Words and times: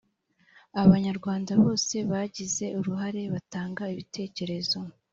abanyarwanda 0.83 1.51
bose 1.63 1.95
bagize 2.11 2.65
uruhare 2.79 3.21
batanga 3.33 3.83
ibitekerezo 3.93 4.79